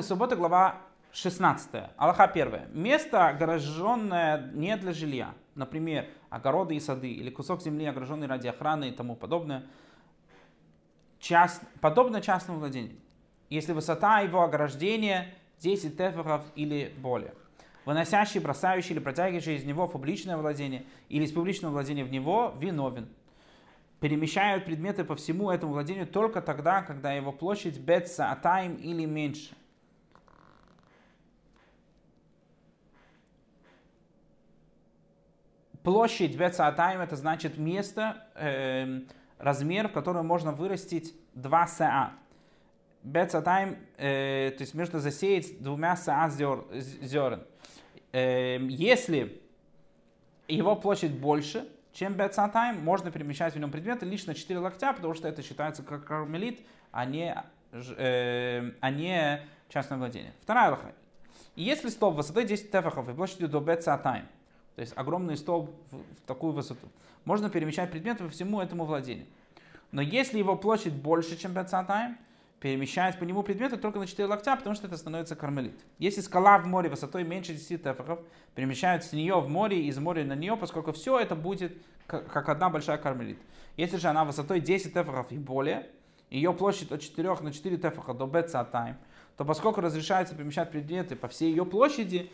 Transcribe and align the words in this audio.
Законы 0.00 0.08
субботы, 0.08 0.36
глава 0.36 0.76
16. 1.12 1.68
Аллаха 1.98 2.24
1. 2.24 2.72
Место, 2.72 3.28
огороженное 3.28 4.50
не 4.54 4.74
для 4.78 4.94
жилья, 4.94 5.34
например, 5.54 6.06
огороды 6.30 6.74
и 6.74 6.80
сады, 6.80 7.10
или 7.10 7.28
кусок 7.28 7.60
земли, 7.60 7.84
огороженный 7.84 8.26
ради 8.26 8.48
охраны 8.48 8.88
и 8.88 8.92
тому 8.92 9.14
подобное, 9.14 9.66
част, 11.18 11.62
подобно 11.82 12.22
частному 12.22 12.60
владению, 12.60 12.96
если 13.50 13.74
высота 13.74 14.20
его 14.20 14.42
ограждения 14.42 15.34
10 15.58 15.98
тефахов 15.98 16.44
или 16.54 16.94
более. 16.96 17.34
Выносящий, 17.84 18.40
бросающий 18.40 18.92
или 18.92 19.00
протягивающий 19.00 19.56
из 19.56 19.64
него 19.64 19.86
в 19.86 19.92
публичное 19.92 20.38
владение 20.38 20.86
или 21.10 21.24
из 21.24 21.32
публичного 21.32 21.72
владения 21.72 22.04
в 22.04 22.10
него 22.10 22.54
виновен 22.58 23.06
перемещают 24.00 24.64
предметы 24.64 25.04
по 25.04 25.14
всему 25.14 25.50
этому 25.50 25.74
владению 25.74 26.06
только 26.06 26.40
тогда, 26.40 26.80
когда 26.80 27.12
его 27.12 27.32
площадь 27.32 27.78
бетса 27.78 28.30
атаим 28.30 28.76
или 28.76 29.04
меньше. 29.04 29.54
Площадь 35.82 36.36
бетса 36.36 36.66
атаим 36.66 37.00
это 37.00 37.16
значит 37.16 37.56
место, 37.56 38.26
э, 38.34 39.00
размер, 39.38 39.88
в 39.88 39.92
котором 39.92 40.26
можно 40.26 40.52
вырастить 40.52 41.14
2 41.34 41.66
саа. 41.66 42.12
Бетса 43.02 43.38
атаим, 43.38 43.78
э, 43.96 44.50
то 44.56 44.62
есть 44.62 44.74
можно 44.74 45.00
засеять 45.00 45.62
двумя 45.62 45.96
саа 45.96 46.28
зерен. 46.28 47.42
Э, 48.12 48.58
если 48.68 49.40
его 50.48 50.76
площадь 50.76 51.12
больше, 51.12 51.66
чем 51.92 52.14
бецатайм, 52.14 52.82
можно 52.84 53.10
перемещать 53.10 53.54
в 53.54 53.58
нем 53.58 53.70
предметы 53.70 54.06
лишь 54.06 54.26
на 54.26 54.34
4 54.34 54.58
локтя, 54.58 54.92
потому 54.92 55.14
что 55.14 55.28
это 55.28 55.42
считается 55.42 55.82
как 55.82 56.04
кармелит, 56.04 56.60
а 56.92 57.04
не, 57.04 57.34
э, 57.72 58.72
а 58.80 58.90
не 58.90 59.40
частное 59.68 59.98
владение. 59.98 60.32
Вторая 60.42 60.70
лоха. 60.70 60.92
Если 61.56 61.88
столб 61.88 62.16
высотой 62.16 62.44
10 62.44 62.70
тефахов 62.70 63.08
и 63.08 63.12
площадью 63.12 63.48
до 63.48 63.60
бецатайм, 63.60 64.26
то 64.76 64.80
есть 64.80 64.92
огромный 64.96 65.36
столб 65.36 65.70
в, 65.90 65.96
в 65.96 66.20
такую 66.26 66.52
высоту, 66.52 66.88
можно 67.24 67.50
перемещать 67.50 67.90
предметы 67.90 68.24
по 68.24 68.30
всему 68.30 68.60
этому 68.60 68.84
владению. 68.84 69.26
Но 69.92 70.02
если 70.02 70.38
его 70.38 70.56
площадь 70.56 70.94
больше, 70.94 71.36
чем 71.36 71.52
бецатайм, 71.52 72.16
перемещать 72.60 73.18
по 73.18 73.24
нему 73.24 73.42
предметы 73.42 73.76
только 73.78 73.98
на 73.98 74.06
4 74.06 74.28
локтя, 74.28 74.54
потому 74.54 74.74
что 74.74 74.86
это 74.86 74.96
становится 74.96 75.34
кармелит. 75.34 75.80
Если 75.98 76.20
скала 76.20 76.58
в 76.58 76.66
море 76.66 76.90
высотой 76.90 77.24
меньше 77.24 77.54
10 77.54 77.82
тефахов, 77.82 78.20
перемещают 78.54 79.02
с 79.02 79.12
нее 79.12 79.40
в 79.40 79.48
море, 79.48 79.86
из 79.86 79.98
моря 79.98 80.24
на 80.24 80.34
нее, 80.34 80.56
поскольку 80.56 80.92
все 80.92 81.18
это 81.18 81.34
будет 81.34 81.72
как 82.06 82.48
одна 82.48 82.68
большая 82.68 82.98
кармелит. 82.98 83.38
Если 83.76 83.96
же 83.96 84.08
она 84.08 84.24
высотой 84.24 84.60
10 84.60 84.92
тефахов 84.92 85.32
и 85.32 85.38
более, 85.38 85.88
ее 86.28 86.52
площадь 86.52 86.92
от 86.92 87.00
4 87.00 87.36
на 87.40 87.52
4 87.52 87.76
тефаха 87.78 88.12
до 88.12 88.26
бецатайм, 88.26 88.96
то 89.36 89.44
поскольку 89.44 89.80
разрешается 89.80 90.34
перемещать 90.34 90.70
предметы 90.70 91.16
по 91.16 91.28
всей 91.28 91.50
ее 91.50 91.64
площади, 91.64 92.30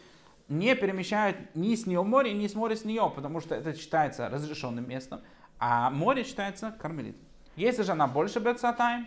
не 0.49 0.75
перемещают 0.75 1.55
ни 1.55 1.75
с 1.75 1.87
нее 1.87 2.03
море, 2.03 2.33
ни 2.33 2.47
с 2.47 2.55
моря 2.55 2.77
с 2.77 2.85
нее, 2.85 3.13
потому 3.15 3.41
что 3.41 3.55
это 3.55 3.75
считается 3.75 4.29
разрешенным 4.29 4.89
местом, 4.89 5.21
а 5.59 5.91
море 5.91 6.25
считается 6.25 6.75
кармелит. 6.79 7.17
Если 7.57 7.83
же 7.83 7.93
она 7.93 8.07
больше 8.07 8.39
бецатайм, 8.41 9.07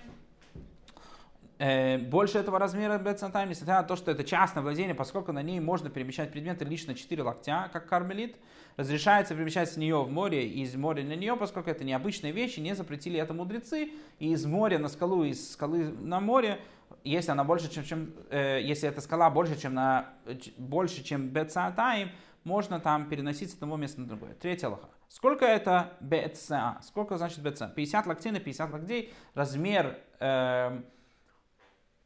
Э, 1.60 1.98
больше 1.98 2.38
этого 2.38 2.58
размера 2.58 2.98
бецантайм, 2.98 3.50
несмотря 3.50 3.76
на 3.76 3.84
то, 3.84 3.98
что 3.98 4.12
это 4.12 4.24
частное 4.24 4.64
владение, 4.64 4.96
поскольку 4.96 5.34
на 5.34 5.44
ней 5.44 5.60
можно 5.60 5.90
перемещать 5.90 6.32
предметы 6.32 6.64
лишь 6.64 6.88
на 6.88 6.96
4 6.96 7.22
локтя, 7.22 7.70
как 7.74 7.86
кармелит, 7.86 8.38
разрешается 8.78 9.36
перемещать 9.36 9.70
с 9.70 9.76
нее 9.76 10.02
в 10.02 10.10
море 10.10 10.48
и 10.48 10.62
из 10.62 10.74
моря 10.76 11.04
на 11.04 11.18
нее, 11.18 11.36
поскольку 11.36 11.70
это 11.70 11.84
необычные 11.84 12.32
вещи, 12.32 12.62
не 12.62 12.76
запретили 12.76 13.20
это 13.20 13.34
мудрецы, 13.34 13.92
и 14.20 14.32
из 14.32 14.46
моря 14.46 14.80
на 14.80 14.88
скалу, 14.88 15.26
из 15.26 15.52
скалы 15.52 15.90
на 16.00 16.22
море, 16.22 16.62
если 17.04 17.32
она 17.32 17.44
больше, 17.44 17.70
чем, 17.70 17.84
чем 17.84 18.14
э, 18.30 18.62
если 18.62 18.90
эта 18.90 19.02
скала 19.02 19.30
больше, 19.30 19.60
чем 19.60 19.74
на 19.74 20.14
больше, 20.58 21.04
чем 21.04 21.30
бецатайм, 21.30 22.12
можно 22.44 22.80
там 22.80 23.10
переносить 23.10 23.52
с 23.52 23.54
одного 23.56 23.78
места 23.78 24.02
на 24.02 24.08
другое. 24.08 24.34
Третья 24.34 24.70
лоха. 24.70 24.90
Сколько 25.08 25.46
это 25.46 25.94
беца? 26.00 26.78
Сколько 26.84 27.18
значит 27.18 27.40
беца? 27.40 27.68
50 27.68 28.06
локтей 28.08 28.32
на 28.32 28.40
50 28.40 28.72
локтей. 28.72 29.14
Размер 29.34 29.98
э, 30.20 30.82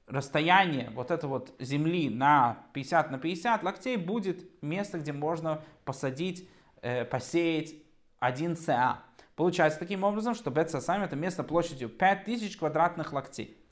расстояние 0.07 0.89
вот 0.91 1.11
это 1.11 1.27
вот 1.27 1.53
земли 1.59 2.09
на 2.09 2.65
50 2.73 3.11
на 3.11 3.19
50 3.19 3.63
локтей 3.63 3.97
будет 3.97 4.61
место, 4.61 4.99
где 4.99 5.13
можно 5.13 5.61
посадить, 5.85 6.49
э, 6.81 7.05
посеять 7.05 7.75
один 8.19 8.55
СА. 8.55 9.01
Получается 9.35 9.79
таким 9.79 10.03
образом, 10.03 10.35
что 10.35 10.53
Сасами 10.67 11.05
это 11.05 11.15
место 11.15 11.43
площадью 11.43 11.89
5000 11.89 12.57
квадратных 12.57 13.11
локтей. 13.13 13.62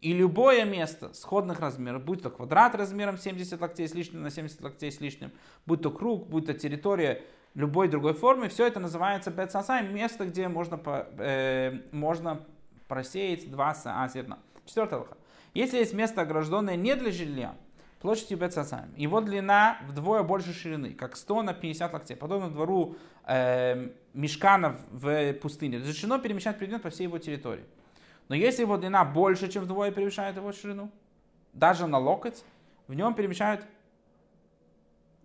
И 0.00 0.14
любое 0.14 0.64
место 0.64 1.12
сходных 1.12 1.60
размеров, 1.60 2.02
будь 2.04 2.22
то 2.22 2.30
квадрат 2.30 2.74
размером 2.74 3.18
70 3.18 3.60
локтей 3.60 3.86
с 3.86 3.94
лишним 3.94 4.22
на 4.22 4.30
70 4.30 4.60
локтей 4.62 4.90
с 4.90 5.00
лишним, 5.00 5.30
будь 5.66 5.82
то 5.82 5.90
круг, 5.90 6.26
будь 6.26 6.46
то 6.46 6.54
территория 6.54 7.22
любой 7.54 7.88
другой 7.88 8.14
формы, 8.14 8.48
все 8.48 8.66
это 8.66 8.80
называется 8.80 9.30
Бет 9.30 9.52
Сасами, 9.52 9.92
место, 9.92 10.24
где 10.24 10.48
можно, 10.48 10.80
э, 11.18 11.80
можно 11.92 12.40
просеять 12.88 13.50
два 13.50 13.74
саа 13.74 14.08
зерна. 14.08 14.38
Четвертая 14.64 15.00
лоха. 15.00 15.16
Если 15.52 15.78
есть 15.78 15.92
место 15.92 16.22
огражденное 16.22 16.76
не 16.76 16.94
для 16.94 17.10
жилья, 17.10 17.54
площадью 18.00 18.38
Бецасаем, 18.38 18.94
его 18.96 19.20
длина 19.20 19.78
вдвое 19.86 20.22
больше 20.22 20.54
ширины, 20.54 20.94
как 20.94 21.16
100 21.16 21.42
на 21.42 21.54
50 21.54 21.92
локтей, 21.92 22.16
подобно 22.16 22.50
двору 22.50 22.96
э, 23.26 23.90
мешканов 24.14 24.76
в 24.90 25.34
пустыне, 25.34 25.78
разрешено 25.78 26.18
перемещать 26.18 26.58
предмет 26.58 26.82
по 26.82 26.90
всей 26.90 27.04
его 27.04 27.18
территории. 27.18 27.64
Но 28.30 28.36
если 28.36 28.62
его 28.62 28.76
длина 28.76 29.04
больше, 29.04 29.48
чем 29.48 29.64
вдвое 29.64 29.90
превышает 29.90 30.36
его 30.36 30.52
ширину, 30.52 30.88
даже 31.52 31.88
на 31.88 31.98
локоть, 31.98 32.44
в 32.86 32.94
нем 32.94 33.12
перемещают 33.14 33.66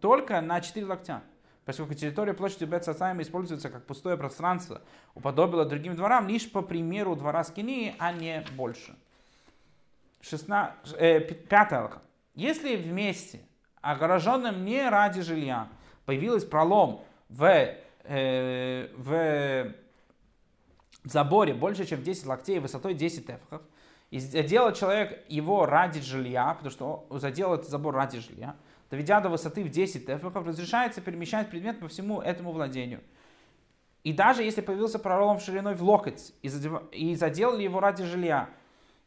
только 0.01 0.41
на 0.41 0.59
4 0.59 0.83
локтя. 0.87 1.21
Поскольку 1.65 1.93
территория 1.93 2.33
площади 2.33 2.63
Бецасаем 2.63 3.21
используется 3.21 3.69
как 3.69 3.85
пустое 3.85 4.17
пространство, 4.17 4.81
уподобило 5.13 5.65
другим 5.65 5.95
дворам 5.95 6.27
лишь 6.27 6.51
по 6.51 6.63
примеру 6.63 7.15
двора 7.15 7.43
Скинии, 7.43 7.93
а 7.99 8.11
не 8.11 8.43
больше. 8.57 8.95
16, 10.21 10.95
э, 10.97 11.19
5 11.19 11.73
алха. 11.73 12.01
Если 12.33 12.75
вместе, 12.75 13.41
огороженным 13.81 14.65
не 14.65 14.89
ради 14.89 15.21
жилья, 15.21 15.67
появилась 16.07 16.43
пролом 16.43 17.05
в, 17.29 17.43
э, 18.03 18.89
в 18.97 19.75
заборе 21.11 21.53
больше, 21.53 21.85
чем 21.85 22.03
10 22.03 22.25
локтей, 22.25 22.59
высотой 22.59 22.93
10 22.93 23.27
тефахов, 23.27 23.61
и 24.11 24.19
заделал 24.19 24.71
человек 24.73 25.23
его 25.27 25.65
ради 25.65 26.01
жилья, 26.01 26.53
потому 26.53 26.71
что 26.71 27.05
он 27.09 27.19
заделал 27.19 27.55
этот 27.55 27.69
забор 27.69 27.95
ради 27.95 28.19
жилья, 28.19 28.55
доведя 28.89 29.19
до 29.19 29.29
высоты 29.29 29.63
в 29.63 29.69
10 29.69 30.05
тефахов, 30.05 30.45
разрешается 30.45 31.01
перемещать 31.01 31.49
предмет 31.49 31.79
по 31.79 31.87
всему 31.87 32.21
этому 32.21 32.51
владению. 32.51 33.01
И 34.03 34.13
даже 34.13 34.43
если 34.43 34.61
появился 34.61 34.99
пролом 34.99 35.39
шириной 35.39 35.73
в 35.73 35.83
локоть 35.83 36.33
и 36.41 37.15
заделали 37.15 37.63
его 37.63 37.79
ради 37.79 38.03
жилья, 38.03 38.49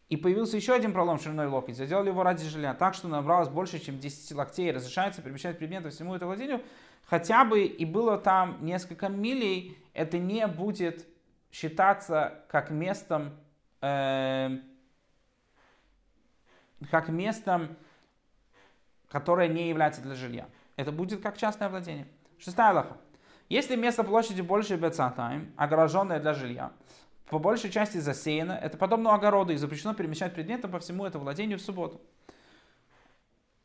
и 0.08 0.16
появился 0.16 0.56
еще 0.56 0.72
один 0.72 0.92
пролом 0.92 1.20
шириной 1.20 1.48
локоть. 1.48 1.76
Заделали 1.76 2.08
его 2.08 2.22
ради 2.22 2.44
жилья 2.48 2.74
так, 2.74 2.94
что 2.94 3.08
набралось 3.08 3.48
больше, 3.48 3.78
чем 3.78 4.00
10 4.00 4.32
локтей. 4.34 4.72
Разрешается 4.72 5.20
перемещать 5.20 5.58
предметы 5.58 5.90
всему 5.90 6.14
этому 6.14 6.30
владению. 6.30 6.62
Хотя 7.04 7.44
бы 7.44 7.62
и 7.64 7.84
было 7.84 8.16
там 8.18 8.56
несколько 8.60 9.08
милей, 9.08 9.78
это 9.92 10.18
не 10.18 10.46
будет 10.46 11.06
считаться 11.50 12.44
как 12.48 12.70
местом, 12.70 13.36
э, 13.80 14.58
как 16.90 17.08
местом, 17.08 17.76
которое 19.08 19.48
не 19.48 19.68
является 19.68 20.02
для 20.02 20.14
жилья. 20.14 20.48
Это 20.76 20.92
будет 20.92 21.22
как 21.22 21.36
частное 21.36 21.68
владение. 21.68 22.06
Шестая 22.38 22.72
лоха. 22.72 22.96
Если 23.48 23.76
место 23.76 24.04
площади 24.04 24.42
больше 24.42 24.76
бецатаем, 24.76 25.52
огороженное 25.56 26.20
для 26.20 26.34
жилья, 26.34 26.72
по 27.28 27.38
большей 27.38 27.70
части 27.70 27.98
засеяно. 27.98 28.52
Это 28.52 28.76
подобно 28.76 29.14
огороду 29.14 29.52
и 29.52 29.56
запрещено 29.56 29.94
перемещать 29.94 30.34
предметы 30.34 30.68
по 30.68 30.78
всему 30.78 31.04
этому 31.04 31.24
владению 31.24 31.58
в 31.58 31.62
субботу. 31.62 32.00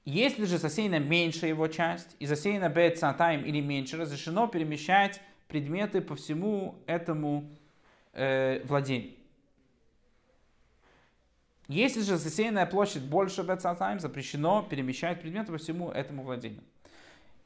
Если 0.06 0.44
же 0.46 0.58
засеяна 0.58 1.00
меньшая 1.00 1.52
его 1.52 1.68
часть 1.68 2.16
и 2.20 2.26
засеяна 2.26 2.68
бецатайм 2.68 3.44
или 3.46 3.62
меньше, 3.62 3.98
разрешено 3.98 4.48
перемещать 4.48 5.22
предметы 5.48 6.02
по 6.02 6.16
всему 6.16 6.84
этому 6.88 7.50
э, 8.14 8.64
владению. 8.66 9.12
Если 11.68 12.02
же 12.02 12.18
засеянная 12.18 12.66
площадь 12.66 13.04
больше 13.04 13.42
бецатайм, 13.42 14.00
запрещено 14.00 14.66
перемещать 14.70 15.22
предметы 15.22 15.52
по 15.52 15.58
всему 15.58 15.92
этому 15.92 16.24
владению. 16.24 16.64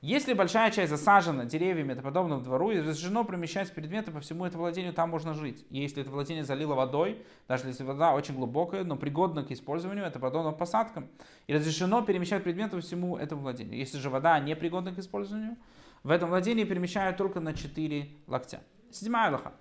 Если 0.01 0.33
большая 0.33 0.69
часть 0.69 0.91
засажена 0.91 1.45
деревьями, 1.45 1.93
это 1.93 2.03
подобно 2.03 2.39
двору, 2.39 2.69
и 2.69 2.79
разрешено 2.79 3.23
промещать 3.23 3.73
предметы 3.73 4.11
по 4.11 4.19
всему 4.19 4.45
этому 4.45 4.63
владению, 4.63 4.93
там 4.93 5.09
можно 5.09 5.33
жить. 5.33 5.65
если 5.71 6.03
это 6.03 6.11
владение 6.11 6.43
залило 6.43 6.75
водой, 6.75 7.25
даже 7.47 7.67
если 7.67 7.83
вода 7.83 8.13
очень 8.13 8.35
глубокая, 8.35 8.83
но 8.83 8.95
пригодна 8.95 9.43
к 9.43 9.51
использованию, 9.51 10.05
это 10.05 10.19
подобно 10.19 10.51
посадкам. 10.51 11.07
И 11.47 11.53
разрешено 11.53 12.03
перемещать 12.03 12.43
предметы 12.43 12.75
по 12.75 12.81
всему 12.81 13.17
этому 13.17 13.41
владению. 13.41 13.79
Если 13.79 13.97
же 13.97 14.11
вода 14.11 14.39
не 14.39 14.55
пригодна 14.55 14.93
к 14.93 14.99
использованию, 14.99 15.57
в 16.03 16.11
этом 16.11 16.29
владении 16.29 16.63
перемещают 16.63 17.17
только 17.17 17.39
на 17.39 17.55
4 17.55 18.09
локтя. 18.27 18.61
Седьмая 18.91 19.31
лоха. 19.31 19.53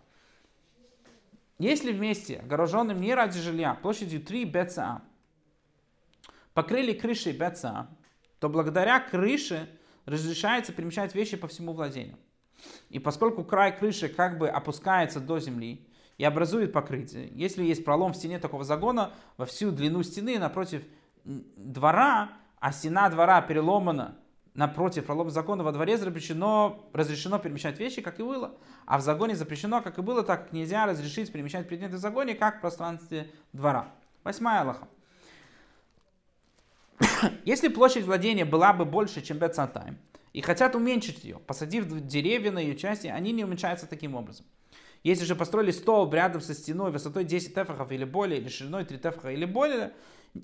Если 1.59 1.93
вместе, 1.93 2.37
огороженным 2.39 3.01
не 3.01 3.15
ради 3.15 3.41
жилья, 3.41 3.75
площадью 3.75 4.21
3 4.21 4.45
БЦА, 4.45 5.03
покрыли 6.53 6.93
крышей 6.93 7.33
БЦА, 7.33 7.89
то 8.41 8.49
благодаря 8.49 9.01
крыше 9.01 9.69
разрешается 10.05 10.73
перемещать 10.73 11.15
вещи 11.15 11.37
по 11.37 11.49
всему 11.49 11.73
владению. 11.73 12.19
И 12.91 12.99
поскольку 12.99 13.45
край 13.45 13.77
крыши 13.77 14.09
как 14.09 14.39
бы 14.39 14.49
опускается 14.49 15.21
до 15.21 15.39
земли 15.39 15.87
и 16.19 16.25
образует 16.25 16.73
покрытие, 16.73 17.31
если 17.33 17.65
есть 17.65 17.85
пролом 17.85 18.13
в 18.13 18.17
стене 18.17 18.39
такого 18.39 18.65
загона 18.65 19.13
во 19.37 19.47
всю 19.47 19.71
длину 19.71 20.03
стены 20.03 20.39
напротив 20.39 20.83
двора, 21.25 22.33
а 22.61 22.73
стена 22.73 23.09
двора 23.09 23.41
переломана 23.43 24.17
напротив 24.57 25.05
пролома 25.05 25.31
закона 25.31 25.63
во 25.63 25.73
дворе 25.73 25.97
запрещено, 25.99 26.89
разрешено 26.93 27.39
перемещать 27.39 27.79
вещи, 27.79 28.03
как 28.03 28.19
и 28.19 28.23
было. 28.23 28.55
А 28.87 28.99
в 28.99 29.03
загоне 29.03 29.37
запрещено, 29.37 29.83
как 29.83 29.99
и 29.99 30.03
было, 30.03 30.23
так 30.23 30.45
как 30.45 30.53
нельзя 30.53 30.87
разрешить 30.87 31.31
перемещать 31.31 31.69
предметы 31.69 31.97
в 31.97 31.99
загоне, 31.99 32.35
как 32.35 32.59
в 32.59 32.61
пространстве 32.63 33.31
двора. 33.53 33.89
Восьмая 34.25 34.63
Аллаха. 34.63 34.89
Если 37.45 37.69
площадь 37.69 38.05
владения 38.05 38.45
была 38.45 38.73
бы 38.73 38.85
больше, 38.85 39.21
чем 39.21 39.39
Бецатайм, 39.39 39.99
и 40.33 40.41
хотят 40.41 40.75
уменьшить 40.75 41.25
ее, 41.25 41.39
посадив 41.39 41.87
деревья 42.07 42.51
на 42.51 42.59
ее 42.59 42.77
части, 42.77 43.07
они 43.07 43.33
не 43.33 43.45
уменьшаются 43.45 43.87
таким 43.87 44.15
образом. 44.15 44.47
Если 45.03 45.25
же 45.25 45.37
построили 45.37 45.71
столб 45.71 46.13
рядом 46.15 46.41
со 46.41 46.55
стеной 46.55 46.91
высотой 46.91 47.25
10 47.25 47.55
тефахов 47.55 47.93
или 47.93 48.05
более, 48.05 48.41
или 48.41 48.49
шириной 48.49 48.85
3 48.85 48.99
тефаха 48.99 49.31
или 49.31 49.45
более, 49.45 49.93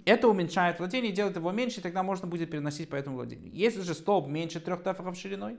это 0.05 0.29
уменьшает 0.29 0.79
владение, 0.79 1.13
делает 1.13 1.37
его 1.37 1.51
меньше, 1.51 1.81
и 1.81 1.83
тогда 1.83 2.03
можно 2.03 2.27
будет 2.27 2.51
переносить 2.51 2.89
по 2.89 2.97
этому 2.97 3.17
владению. 3.17 3.53
Если 3.53 3.83
же 3.83 3.95
столб 3.95 4.29
меньше 4.29 4.61
3 4.61 4.77
тефахов 4.77 5.17
шириной, 5.17 5.57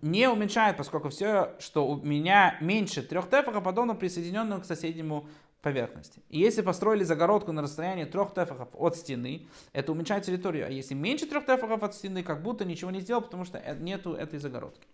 не 0.00 0.28
уменьшает, 0.28 0.76
поскольку 0.76 1.10
все, 1.10 1.54
что 1.58 1.86
у 1.86 1.96
меня 1.96 2.56
меньше 2.60 3.02
3 3.02 3.22
тефахов, 3.22 3.62
подобно 3.64 3.94
присоединенному 3.94 4.62
к 4.62 4.64
соседнему 4.64 5.28
поверхности. 5.60 6.22
И 6.28 6.38
если 6.38 6.62
построили 6.62 7.04
загородку 7.04 7.52
на 7.52 7.62
расстоянии 7.62 8.04
3 8.04 8.20
тефахов 8.34 8.68
от 8.74 8.96
стены, 8.96 9.46
это 9.72 9.92
уменьшает 9.92 10.24
территорию. 10.24 10.66
А 10.66 10.70
если 10.70 10.94
меньше 10.94 11.26
3 11.26 11.40
тефахов 11.40 11.82
от 11.82 11.94
стены, 11.94 12.22
как 12.22 12.42
будто 12.42 12.64
ничего 12.64 12.90
не 12.90 13.00
сделал, 13.00 13.22
потому 13.22 13.44
что 13.44 13.60
нету 13.80 14.12
этой 14.12 14.38
загородки. 14.38 14.86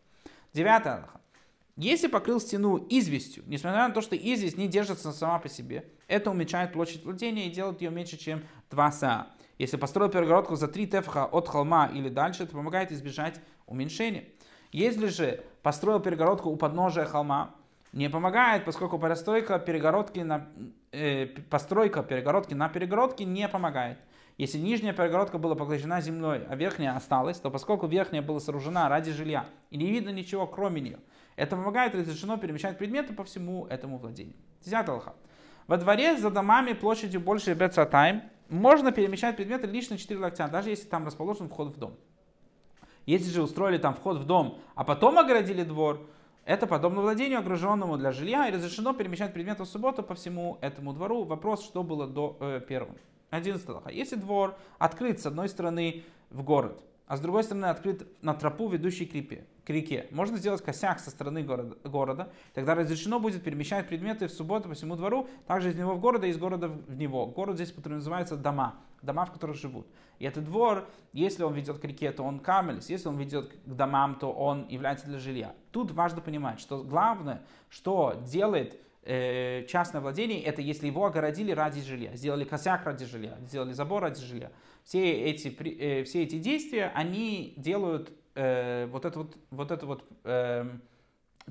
Девятая 0.52 1.02
алха. 1.02 1.20
Если 1.82 2.08
покрыл 2.08 2.42
стену 2.42 2.76
известью, 2.90 3.42
несмотря 3.46 3.88
на 3.88 3.94
то, 3.94 4.02
что 4.02 4.14
известь 4.14 4.58
не 4.58 4.68
держится 4.68 5.12
сама 5.12 5.38
по 5.38 5.48
себе, 5.48 5.86
это 6.08 6.30
уменьшает 6.30 6.74
площадь 6.74 7.02
владения 7.06 7.46
и 7.46 7.50
делает 7.50 7.80
ее 7.80 7.88
меньше, 7.88 8.18
чем 8.18 8.42
2 8.70 8.92
са. 8.92 9.28
Если 9.56 9.78
построил 9.78 10.10
перегородку 10.10 10.56
за 10.56 10.68
3 10.68 10.88
тефха 10.88 11.24
от 11.24 11.48
холма 11.48 11.86
или 11.86 12.10
дальше, 12.10 12.42
это 12.42 12.52
помогает 12.52 12.92
избежать 12.92 13.40
уменьшения. 13.66 14.26
Если 14.72 15.06
же 15.06 15.42
построил 15.62 16.00
перегородку 16.00 16.50
у 16.50 16.56
подножия 16.56 17.06
холма, 17.06 17.54
не 17.94 18.10
помогает, 18.10 18.66
поскольку 18.66 18.98
постройка 18.98 19.58
перегородки 19.58 20.18
на, 20.18 20.48
э, 20.92 21.28
постройка 21.48 22.02
перегородки 22.02 22.52
на 22.52 22.68
перегородке 22.68 23.24
не 23.24 23.48
помогает. 23.48 23.96
Если 24.36 24.58
нижняя 24.58 24.92
перегородка 24.92 25.38
была 25.38 25.54
поглощена 25.54 26.02
землей, 26.02 26.42
а 26.46 26.56
верхняя 26.56 26.94
осталась, 26.94 27.38
то 27.40 27.50
поскольку 27.50 27.86
верхняя 27.86 28.20
была 28.20 28.38
сооружена 28.38 28.86
ради 28.90 29.12
жилья 29.12 29.46
и 29.70 29.78
не 29.78 29.90
видно 29.90 30.10
ничего 30.10 30.46
кроме 30.46 30.82
нее, 30.82 30.98
это 31.40 31.56
помогает 31.56 31.94
разрешено 31.94 32.36
перемещать 32.36 32.76
предметы 32.76 33.14
по 33.14 33.24
всему 33.24 33.66
этому 33.66 33.96
владению. 33.96 34.36
Десятый 34.62 34.94
лоха. 34.94 35.14
Во 35.66 35.78
дворе 35.78 36.18
за 36.18 36.30
домами 36.30 36.74
площадью 36.74 37.22
больше 37.22 37.54
бецатайм 37.54 38.24
можно 38.50 38.92
перемещать 38.92 39.36
предметы 39.36 39.66
лишь 39.66 39.88
на 39.88 39.96
4 39.96 40.20
локтя, 40.20 40.48
даже 40.48 40.68
если 40.68 40.86
там 40.86 41.06
расположен 41.06 41.48
вход 41.48 41.74
в 41.74 41.78
дом. 41.78 41.96
Если 43.06 43.30
же 43.30 43.42
устроили 43.42 43.78
там 43.78 43.94
вход 43.94 44.18
в 44.18 44.26
дом, 44.26 44.58
а 44.74 44.84
потом 44.84 45.18
оградили 45.18 45.62
двор, 45.62 46.06
это 46.44 46.66
подобно 46.66 47.00
владению, 47.00 47.38
ограженному 47.38 47.96
для 47.96 48.12
жилья, 48.12 48.46
и 48.46 48.52
разрешено 48.52 48.92
перемещать 48.92 49.32
предметы 49.32 49.62
в 49.62 49.66
субботу 49.66 50.02
по 50.02 50.14
всему 50.14 50.58
этому 50.60 50.92
двору. 50.92 51.24
Вопрос, 51.24 51.64
что 51.64 51.82
было 51.82 52.06
до 52.06 52.36
э, 52.38 52.60
первого. 52.68 52.94
11 53.30 53.66
лоха. 53.66 53.88
Если 53.88 54.16
двор 54.16 54.58
открыт 54.78 55.20
с 55.20 55.24
одной 55.24 55.48
стороны 55.48 56.04
в 56.28 56.42
город, 56.42 56.84
а 57.06 57.16
с 57.16 57.20
другой 57.20 57.44
стороны 57.44 57.66
открыт 57.66 58.06
на 58.20 58.34
тропу, 58.34 58.68
ведущей 58.68 59.06
к 59.06 59.14
реке, 59.14 59.46
к 59.64 59.70
реке. 59.70 60.06
Можно 60.10 60.38
сделать 60.38 60.62
косяк 60.62 61.00
со 61.00 61.10
стороны 61.10 61.42
города, 61.42 61.76
города, 61.84 62.32
тогда 62.54 62.74
разрешено 62.74 63.20
будет 63.20 63.42
перемещать 63.42 63.88
предметы 63.88 64.28
в 64.28 64.32
субботу 64.32 64.68
по 64.68 64.74
всему 64.74 64.96
двору, 64.96 65.28
также 65.46 65.70
из 65.70 65.76
него 65.76 65.94
в 65.94 66.00
города 66.00 66.26
и 66.26 66.30
из 66.30 66.38
города 66.38 66.68
в 66.68 66.96
него. 66.96 67.26
Город 67.26 67.56
здесь 67.56 67.74
называется 67.84 68.36
дома, 68.36 68.76
дома, 69.02 69.24
в 69.24 69.32
которых 69.32 69.56
живут. 69.56 69.86
И 70.18 70.24
этот 70.24 70.44
двор, 70.44 70.86
если 71.12 71.42
он 71.42 71.54
ведет 71.54 71.78
к 71.78 71.84
реке, 71.84 72.12
то 72.12 72.22
он 72.22 72.40
камелис, 72.40 72.90
если 72.90 73.08
он 73.08 73.16
ведет 73.16 73.52
к 73.64 73.74
домам, 73.74 74.16
то 74.16 74.32
он 74.32 74.66
является 74.68 75.06
для 75.06 75.18
жилья. 75.18 75.54
Тут 75.70 75.92
важно 75.92 76.20
понимать, 76.20 76.60
что 76.60 76.82
главное, 76.82 77.42
что 77.68 78.20
делает 78.26 78.78
э, 79.02 79.64
частное 79.66 80.00
владение, 80.00 80.42
это 80.42 80.60
если 80.60 80.86
его 80.86 81.06
огородили 81.06 81.52
ради 81.52 81.80
жилья, 81.80 82.16
сделали 82.16 82.44
косяк 82.44 82.84
ради 82.84 83.06
жилья, 83.06 83.38
сделали 83.40 83.72
забор 83.72 84.02
ради 84.02 84.20
жилья 84.20 84.50
все 84.84 85.12
эти, 85.12 85.48
э, 85.48 86.04
все 86.04 86.22
эти 86.22 86.38
действия, 86.38 86.90
они 86.94 87.54
делают 87.56 88.12
э, 88.34 88.86
вот 88.86 89.04
эту 89.04 89.20
вот, 89.20 89.36
вот, 89.50 89.70
эту 89.70 89.86
вот 89.86 90.04
э, 90.24 90.66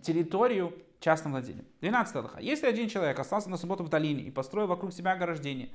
территорию 0.02 0.74
частным 1.00 1.34
владением. 1.34 1.66
12 1.82 2.16
Аллаха. 2.16 2.40
Если 2.40 2.68
один 2.68 2.90
человек 2.90 3.20
остался 3.20 3.50
на 3.50 3.58
субботу 3.58 3.84
в 3.84 3.90
долине 3.90 4.24
и 4.24 4.32
построил 4.32 4.68
вокруг 4.68 4.94
себя 4.94 5.14
ограждение, 5.14 5.70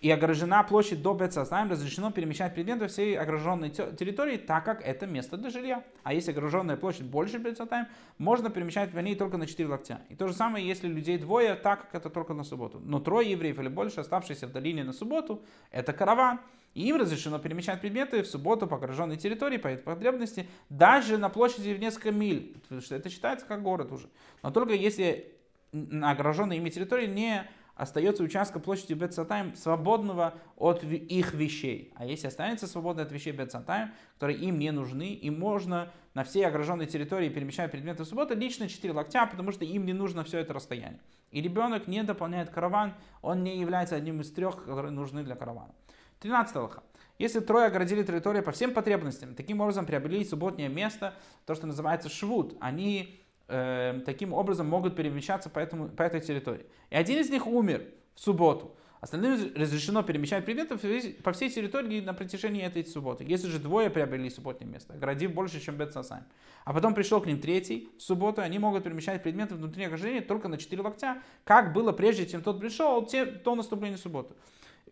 и 0.00 0.10
ограждена 0.10 0.62
площадь 0.62 1.02
до 1.02 1.14
Бецасаем, 1.14 1.70
разрешено 1.70 2.10
перемещать 2.10 2.54
предметы 2.54 2.86
всей 2.86 3.18
ограженной 3.18 3.70
территории, 3.70 4.36
так 4.36 4.64
как 4.64 4.82
это 4.82 5.06
место 5.06 5.36
для 5.36 5.50
жилья. 5.50 5.84
А 6.02 6.12
если 6.12 6.32
ограженная 6.32 6.76
площадь 6.76 7.04
больше 7.04 7.38
Бецасаем, 7.38 7.86
можно 8.18 8.50
перемещать 8.50 8.92
по 8.92 8.98
ней 8.98 9.14
только 9.14 9.36
на 9.36 9.46
4 9.46 9.68
локтя. 9.68 10.00
И 10.08 10.14
то 10.14 10.28
же 10.28 10.34
самое, 10.34 10.66
если 10.66 10.88
людей 10.88 11.18
двое, 11.18 11.54
так 11.54 11.82
как 11.82 11.94
это 11.94 12.10
только 12.10 12.34
на 12.34 12.44
субботу. 12.44 12.80
Но 12.84 13.00
трое 13.00 13.30
евреев 13.30 13.58
или 13.58 13.68
больше, 13.68 14.00
оставшиеся 14.00 14.46
в 14.46 14.52
долине 14.52 14.84
на 14.84 14.92
субботу, 14.92 15.42
это 15.70 15.92
караван. 15.92 16.40
И 16.76 16.88
им 16.88 16.96
разрешено 16.96 17.38
перемещать 17.38 17.80
предметы 17.80 18.22
в 18.22 18.26
субботу 18.26 18.66
по 18.66 18.76
ограженной 18.76 19.16
территории 19.16 19.56
по 19.56 19.68
этой 19.68 19.82
потребности, 19.82 20.46
даже 20.68 21.16
на 21.16 21.30
площади 21.30 21.72
в 21.72 21.80
несколько 21.80 22.12
миль, 22.12 22.54
потому 22.60 22.82
что 22.82 22.94
это 22.94 23.08
считается 23.08 23.46
как 23.46 23.62
город 23.62 23.92
уже. 23.92 24.10
Но 24.42 24.50
только 24.50 24.74
если 24.74 25.32
на 25.72 26.10
ограженной 26.10 26.58
ими 26.58 26.68
территории 26.68 27.06
не 27.06 27.48
остается 27.76 28.22
участка 28.22 28.60
площади 28.60 28.92
Бетсатайм 28.92 29.56
свободного 29.56 30.34
от 30.56 30.84
их 30.84 31.32
вещей. 31.32 31.94
А 31.96 32.04
если 32.04 32.26
останется 32.26 32.66
свободно 32.66 33.04
от 33.04 33.10
вещей 33.10 33.32
Бетсатайм, 33.32 33.92
которые 34.12 34.38
им 34.38 34.58
не 34.58 34.70
нужны, 34.70 35.14
и 35.14 35.30
можно 35.30 35.90
на 36.12 36.24
всей 36.24 36.46
ограженной 36.46 36.84
территории 36.84 37.30
перемещать 37.30 37.70
предметы 37.70 38.04
в 38.04 38.06
субботу 38.06 38.36
лично 38.36 38.68
4 38.68 38.92
локтя, 38.92 39.24
потому 39.24 39.50
что 39.50 39.64
им 39.64 39.86
не 39.86 39.94
нужно 39.94 40.24
все 40.24 40.40
это 40.40 40.52
расстояние. 40.52 41.00
И 41.30 41.40
ребенок 41.40 41.86
не 41.86 42.02
дополняет 42.02 42.50
караван, 42.50 42.92
он 43.22 43.42
не 43.42 43.58
является 43.58 43.96
одним 43.96 44.20
из 44.20 44.30
трех, 44.30 44.62
которые 44.64 44.92
нужны 44.92 45.24
для 45.24 45.36
каравана. 45.36 45.72
13 46.20 46.56
лоха. 46.56 46.82
Если 47.18 47.40
трое 47.40 47.66
оградили 47.66 48.02
территорию 48.02 48.42
по 48.42 48.52
всем 48.52 48.74
потребностям, 48.74 49.34
таким 49.34 49.60
образом 49.60 49.86
приобрели 49.86 50.24
субботнее 50.24 50.68
место, 50.68 51.14
то, 51.46 51.54
что 51.54 51.66
называется 51.66 52.10
швуд, 52.10 52.56
они 52.60 53.20
э, 53.48 54.00
таким 54.04 54.34
образом 54.34 54.66
могут 54.66 54.96
перемещаться 54.96 55.48
по, 55.48 55.58
этому, 55.58 55.88
по 55.88 56.02
этой 56.02 56.20
территории. 56.20 56.66
И 56.90 56.96
один 56.96 57.18
из 57.18 57.30
них 57.30 57.46
умер 57.46 57.86
в 58.14 58.20
субботу. 58.20 58.76
Остальным 59.00 59.52
разрешено 59.54 60.02
перемещать 60.02 60.44
предметы 60.44 60.76
по 61.22 61.32
всей 61.32 61.50
территории 61.50 62.00
на 62.00 62.12
протяжении 62.12 62.62
этой 62.62 62.84
субботы. 62.84 63.24
Если 63.24 63.46
же 63.48 63.58
двое 63.58 63.88
приобрели 63.88 64.28
субботнее 64.30 64.70
место, 64.70 64.94
оградив 64.94 65.32
больше, 65.32 65.60
чем 65.60 65.76
Бетсасайм, 65.76 66.24
а 66.64 66.72
потом 66.72 66.94
пришел 66.94 67.20
к 67.20 67.26
ним 67.26 67.38
третий 67.38 67.90
в 67.98 68.02
субботу, 68.02 68.40
они 68.40 68.58
могут 68.58 68.84
перемещать 68.84 69.22
предметы 69.22 69.54
внутри 69.54 69.84
ограждения 69.84 70.22
только 70.22 70.48
на 70.48 70.58
4 70.58 70.82
локтя, 70.82 71.22
как 71.44 71.72
было 71.72 71.92
прежде, 71.92 72.26
чем 72.26 72.42
тот 72.42 72.58
пришел, 72.58 73.04
те, 73.06 73.26
до 73.26 73.54
наступления 73.54 73.98
субботы. 73.98 74.34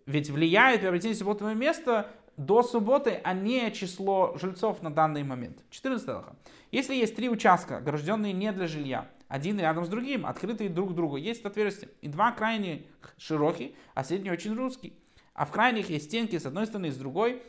Ведь 0.07 0.31
влияет 0.31 0.81
приобретение 0.81 1.17
субботного 1.17 1.55
места 1.55 2.11
до 2.37 2.63
субботы, 2.63 3.21
а 3.23 3.33
не 3.33 3.71
число 3.73 4.37
жильцов 4.41 4.83
на 4.83 4.93
данный 4.93 5.23
момент. 5.23 5.59
14 5.71 6.07
лоха. 6.09 6.37
Если 6.71 6.95
есть 6.95 7.17
три 7.17 7.29
участка, 7.29 7.79
огражденные 7.79 8.33
не 8.33 8.53
для 8.53 8.67
жилья, 8.67 9.09
один 9.29 9.59
рядом 9.59 9.85
с 9.85 9.89
другим, 9.89 10.27
открытые 10.27 10.69
друг 10.69 10.91
к 10.91 10.95
другу, 10.95 11.17
есть 11.17 11.45
отверстия, 11.45 11.89
и 12.03 12.09
два 12.09 12.33
крайних 12.33 12.83
широкие, 13.17 13.73
а 13.95 14.05
средний 14.05 14.31
очень 14.31 14.55
русский. 14.55 14.95
А 15.33 15.47
в 15.47 15.51
крайних 15.51 15.91
есть 15.91 16.07
стенки 16.07 16.39
с 16.39 16.47
одной 16.47 16.67
стороны 16.67 16.87
и 16.87 16.91
с 16.91 16.97
другой, 16.97 17.43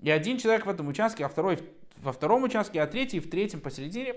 и 0.00 0.10
один 0.10 0.38
человек 0.38 0.66
в 0.66 0.70
этом 0.70 0.88
участке, 0.88 1.24
а 1.24 1.28
второй 1.28 1.58
во 1.96 2.12
втором 2.12 2.44
участке, 2.44 2.80
а 2.80 2.86
третий 2.86 3.20
в 3.20 3.28
третьем 3.28 3.60
посередине. 3.60 4.14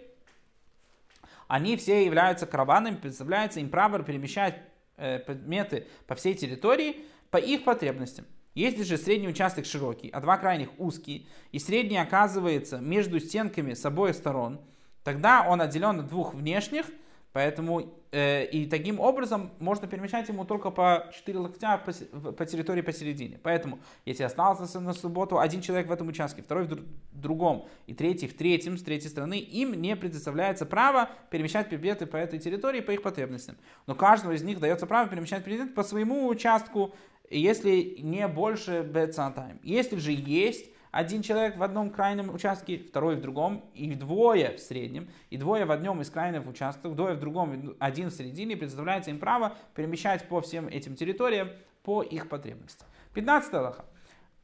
Они 1.48 1.76
все 1.76 2.06
являются 2.06 2.46
караванами, 2.46 2.96
представляется 2.96 3.60
им 3.60 3.70
право 3.70 4.02
перемещать 4.04 4.62
э, 4.98 5.20
предметы 5.20 5.88
по 6.08 6.16
всей 6.16 6.34
территории 6.36 7.04
по 7.32 7.38
их 7.38 7.64
потребностям. 7.64 8.26
Если 8.54 8.84
же 8.84 8.98
средний 8.98 9.30
участок 9.30 9.66
широкий, 9.66 10.10
а 10.10 10.20
два 10.20 10.38
крайних 10.38 10.70
узкие, 10.78 11.26
и 11.54 11.60
средний 11.60 11.98
оказывается 11.98 12.80
между 12.80 13.20
стенками 13.20 13.74
с 13.74 13.86
обоих 13.86 14.16
сторон, 14.16 14.60
тогда 15.04 15.46
он 15.48 15.62
отделен 15.62 16.02
от 16.02 16.08
двух 16.08 16.34
внешних, 16.34 16.86
поэтому 17.32 17.94
э, 18.12 18.46
и 18.48 18.66
таким 18.66 19.00
образом 19.00 19.52
можно 19.60 19.88
перемещать 19.88 20.28
ему 20.28 20.44
только 20.44 20.70
по 20.70 21.10
4 21.14 21.40
локтя 21.40 21.78
по, 21.78 22.34
по 22.34 22.46
территории 22.46 22.82
посередине. 22.82 23.40
Поэтому, 23.42 23.80
если 24.04 24.24
остался 24.24 24.82
на 24.82 24.92
субботу 24.92 25.40
один 25.40 25.62
человек 25.62 25.88
в 25.88 25.92
этом 25.94 26.10
участке, 26.10 26.42
второй 26.42 26.66
в 26.66 26.78
другом 27.14 27.70
и 27.88 27.94
третий 27.94 28.28
в 28.28 28.36
третьем, 28.36 28.78
с 28.78 28.84
третьей 28.84 29.10
стороны, 29.10 29.40
им 29.40 29.74
не 29.76 29.96
предоставляется 29.96 30.66
право 30.66 31.10
перемещать 31.30 31.70
предметы 31.70 32.06
по 32.06 32.18
этой 32.18 32.38
территории 32.38 32.82
по 32.82 32.92
их 32.92 33.02
потребностям. 33.02 33.56
Но 33.88 33.96
каждому 33.96 34.34
из 34.34 34.44
них 34.44 34.60
дается 34.60 34.86
право 34.88 35.08
перемещать 35.08 35.46
предметы 35.46 35.72
по 35.72 35.84
своему 35.84 36.28
участку 36.28 36.94
если 37.40 37.98
не 38.00 38.28
больше 38.28 38.82
бецатайм. 38.82 39.60
Если 39.64 39.98
же 39.98 40.12
есть 40.12 40.70
один 40.92 41.22
человек 41.22 41.58
в 41.58 41.64
одном 41.64 41.90
крайнем 41.90 42.34
участке, 42.34 42.78
второй 42.78 43.16
в 43.16 43.22
другом, 43.22 43.64
и 43.74 43.94
двое 43.96 44.58
в 44.58 44.60
среднем, 44.60 45.08
и 45.30 45.38
двое 45.38 45.66
в 45.66 45.72
одном 45.72 46.02
из 46.02 46.10
крайних 46.10 46.46
участков, 46.46 46.96
двое 46.96 47.16
в 47.16 47.20
другом, 47.20 47.76
один 47.80 48.10
в 48.10 48.14
середине, 48.14 48.58
предоставляется 48.58 49.10
им 49.10 49.20
право 49.20 49.54
перемещать 49.74 50.28
по 50.28 50.42
всем 50.42 50.68
этим 50.68 50.96
территориям 50.96 51.50
по 51.84 52.04
их 52.04 52.28
потребностям. 52.28 52.88
15 53.14 53.54
Аллаха. 53.54 53.86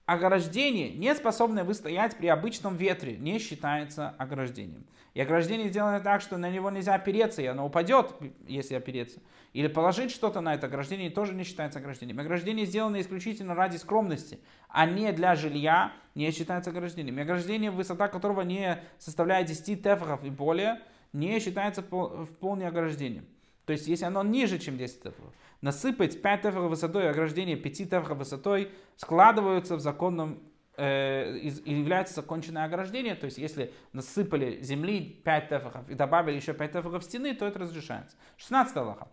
Ограждение, 0.07 0.89
не 0.89 1.13
способное 1.15 1.65
выстоять 1.65 2.15
при 2.15 2.27
обычном 2.27 2.77
ветре, 2.77 3.17
не 3.17 3.39
считается 3.39 4.11
ограждением. 4.17 4.85
И 5.13 5.19
ограждение 5.19 5.67
сделано 5.67 5.99
так, 5.99 6.21
что 6.21 6.37
на 6.37 6.49
него 6.49 6.71
нельзя 6.71 6.93
опереться, 6.93 7.41
и 7.41 7.45
оно 7.45 7.65
упадет, 7.65 8.13
если 8.47 8.75
опереться. 8.75 9.19
Или 9.51 9.67
положить 9.67 10.11
что-то 10.11 10.39
на 10.39 10.53
это 10.53 10.67
ограждение 10.67 11.09
тоже 11.09 11.33
не 11.33 11.43
считается 11.43 11.79
ограждением. 11.79 12.21
Ограждение 12.21 12.65
сделано 12.65 13.01
исключительно 13.01 13.53
ради 13.53 13.75
скромности, 13.75 14.39
а 14.69 14.85
не 14.85 15.11
для 15.11 15.35
жилья, 15.35 15.91
не 16.15 16.31
считается 16.31 16.69
ограждением. 16.69 17.19
И 17.19 17.23
ограждение, 17.23 17.69
высота 17.69 18.07
которого 18.07 18.43
не 18.43 18.81
составляет 18.99 19.47
10 19.47 19.83
тефахов 19.83 20.23
и 20.23 20.29
более, 20.29 20.79
не 21.11 21.37
считается 21.41 21.81
вполне 21.81 22.65
ограждением. 22.65 23.25
То 23.67 23.73
есть, 23.73 23.85
если 23.87 24.05
оно 24.05 24.23
ниже, 24.23 24.59
чем 24.59 24.77
10 24.77 25.03
тефахов 25.03 25.33
насыпать 25.59 26.21
5 26.21 26.41
тефахов 26.41 26.69
высотой 26.69 27.09
ограждение 27.09 27.57
5 27.57 27.77
тефахов 27.89 28.17
высотой 28.17 28.71
складываются 28.95 29.75
в 29.75 29.81
законном 29.81 30.39
э, 30.77 31.37
и 31.37 31.73
является 31.73 32.13
законченное 32.13 32.63
ограждение. 32.63 33.13
То 33.15 33.25
есть, 33.25 33.37
если 33.37 33.73
насыпали 33.91 34.61
земли 34.61 35.21
5 35.25 35.49
тефахов 35.49 35.89
и 35.89 35.95
добавили 35.95 36.37
еще 36.37 36.53
5 36.53 36.71
тефахов 36.71 37.03
стены, 37.03 37.35
то 37.35 37.45
это 37.45 37.59
разрешается. 37.59 38.15
16 38.37 38.77
Аллаха. 38.77 39.09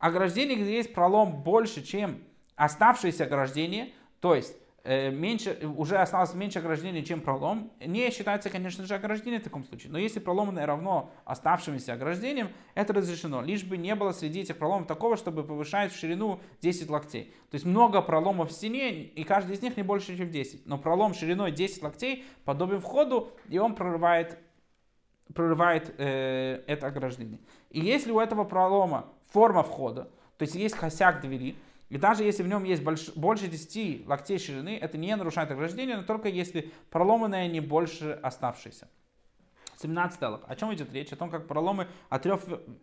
Ограждение, 0.00 0.56
где 0.56 0.74
есть 0.74 0.92
пролом 0.92 1.44
больше, 1.44 1.84
чем 1.84 2.24
оставшееся 2.56 3.24
ограждение, 3.26 3.92
то 4.18 4.34
есть 4.34 4.56
меньше, 4.84 5.58
уже 5.76 5.96
осталось 5.96 6.34
меньше 6.34 6.60
ограждений, 6.60 7.04
чем 7.04 7.20
пролом, 7.20 7.72
не 7.80 8.10
считается, 8.10 8.48
конечно 8.48 8.86
же, 8.86 8.94
ограждение 8.94 9.40
в 9.40 9.44
таком 9.44 9.64
случае. 9.64 9.92
Но 9.92 9.98
если 9.98 10.18
проломанное 10.18 10.66
равно 10.66 11.10
оставшимся 11.24 11.94
ограждениям, 11.94 12.48
это 12.74 12.92
разрешено. 12.92 13.42
Лишь 13.42 13.64
бы 13.64 13.76
не 13.76 13.94
было 13.94 14.12
среди 14.12 14.40
этих 14.40 14.56
проломов 14.56 14.86
такого, 14.86 15.16
чтобы 15.16 15.44
повышать 15.44 15.92
в 15.92 15.98
ширину 15.98 16.40
10 16.62 16.88
локтей. 16.88 17.34
То 17.50 17.54
есть 17.54 17.66
много 17.66 18.00
проломов 18.00 18.50
в 18.50 18.52
стене, 18.52 19.02
и 19.02 19.24
каждый 19.24 19.56
из 19.56 19.62
них 19.62 19.76
не 19.76 19.82
больше, 19.82 20.16
чем 20.16 20.30
10. 20.30 20.66
Но 20.66 20.78
пролом 20.78 21.12
шириной 21.12 21.52
10 21.52 21.82
локтей 21.82 22.24
подобен 22.44 22.80
входу, 22.80 23.32
и 23.48 23.58
он 23.58 23.74
прорывает, 23.74 24.38
прорывает 25.34 25.94
э, 25.98 26.62
это 26.66 26.86
ограждение. 26.86 27.40
И 27.70 27.80
если 27.80 28.10
у 28.10 28.20
этого 28.20 28.44
пролома 28.44 29.06
форма 29.30 29.62
входа, 29.62 30.10
то 30.38 30.44
есть 30.44 30.54
есть 30.54 30.76
косяк 30.76 31.20
двери, 31.20 31.56
и 31.88 31.96
даже 31.96 32.22
если 32.22 32.42
в 32.42 32.48
нем 32.48 32.64
есть 32.64 32.82
больш, 32.82 33.08
больше 33.14 33.48
10 33.48 34.06
локтей 34.06 34.38
ширины, 34.38 34.76
это 34.76 34.98
не 34.98 35.14
нарушает 35.16 35.50
ограждение, 35.50 35.96
но 35.96 36.02
только 36.02 36.28
если 36.28 36.70
проломанное 36.90 37.48
не 37.48 37.60
больше 37.60 38.18
оставшееся. 38.22 38.88
17 39.80 40.22
аллах. 40.22 40.40
О 40.46 40.56
чем 40.56 40.74
идет 40.74 40.92
речь? 40.92 41.12
О 41.12 41.16
том, 41.16 41.30
как 41.30 41.46
проломы 41.46 41.86
от 42.08 42.22
3 42.22 42.32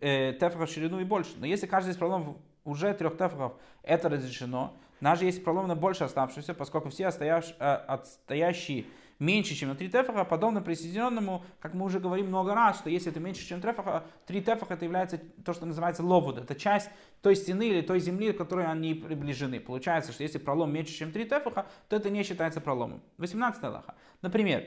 э, 0.00 0.32
тефахов 0.32 0.70
ширину 0.70 0.98
и 0.98 1.04
больше. 1.04 1.32
Но 1.36 1.46
если 1.46 1.66
каждый 1.66 1.90
из 1.90 1.96
проломов 1.96 2.36
уже 2.64 2.94
3 2.94 3.10
тефахов, 3.10 3.54
это 3.82 4.08
разрешено. 4.08 4.74
Даже 5.00 5.26
если 5.26 5.40
проломы 5.40 5.74
больше 5.76 6.04
оставшиеся, 6.04 6.54
поскольку 6.54 6.88
все 6.88 7.08
э, 7.08 7.62
отстоящие 7.62 8.86
меньше, 9.18 9.54
чем 9.54 9.70
на 9.70 9.74
3 9.74 9.88
тефаха, 9.88 10.24
подобно 10.24 10.60
присоединенному, 10.60 11.44
как 11.60 11.74
мы 11.74 11.84
уже 11.84 12.00
говорим 12.00 12.26
много 12.28 12.54
раз, 12.54 12.78
что 12.78 12.90
если 12.90 13.10
это 13.10 13.20
меньше, 13.20 13.46
чем 13.46 13.60
тефаха, 13.60 14.04
3 14.26 14.40
тефаха 14.42 14.74
это 14.74 14.84
является 14.84 15.18
то, 15.44 15.52
что 15.52 15.66
называется 15.66 16.02
ловуд. 16.02 16.38
Это 16.38 16.54
часть 16.54 16.90
той 17.22 17.36
стены 17.36 17.68
или 17.68 17.80
той 17.80 18.00
земли, 18.00 18.32
к 18.32 18.38
которой 18.38 18.66
они 18.66 18.94
приближены. 18.94 19.60
Получается, 19.60 20.12
что 20.12 20.22
если 20.22 20.38
пролом 20.38 20.72
меньше, 20.72 20.92
чем 20.92 21.12
3 21.12 21.24
тефаха, 21.24 21.66
то 21.88 21.96
это 21.96 22.10
не 22.10 22.22
считается 22.22 22.60
проломом. 22.60 23.02
18 23.18 23.62
Аллаха. 23.64 23.94
Например, 24.22 24.64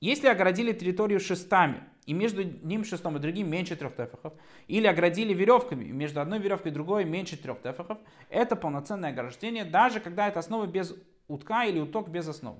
если 0.00 0.26
огородили 0.26 0.72
территорию 0.72 1.20
шестами, 1.20 1.84
и 2.06 2.14
между 2.14 2.42
ним 2.42 2.84
шестом 2.84 3.16
и 3.16 3.20
другим 3.20 3.48
меньше 3.48 3.76
трех 3.76 3.94
тефахов, 3.94 4.32
или 4.66 4.88
оградили 4.88 5.32
веревками, 5.32 5.84
и 5.84 5.92
между 5.92 6.20
одной 6.20 6.40
веревкой 6.40 6.72
и 6.72 6.74
другой 6.74 7.04
меньше 7.04 7.36
трех 7.36 7.62
тефахов, 7.62 7.98
это 8.28 8.56
полноценное 8.56 9.10
ограждение, 9.10 9.64
даже 9.64 10.00
когда 10.00 10.26
это 10.26 10.40
основа 10.40 10.66
без 10.66 10.94
утка 11.28 11.64
или 11.64 11.78
уток 11.78 12.08
без 12.08 12.26
основы. 12.26 12.58